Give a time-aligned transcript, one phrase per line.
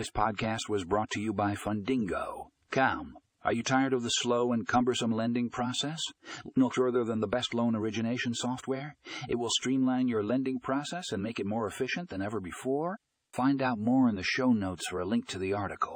[0.00, 2.46] This podcast was brought to you by Fundingo.
[2.70, 3.18] Come.
[3.44, 6.00] Are you tired of the slow and cumbersome lending process?
[6.56, 8.96] No further than the best loan origination software?
[9.28, 12.96] It will streamline your lending process and make it more efficient than ever before?
[13.34, 15.89] Find out more in the show notes for a link to the article.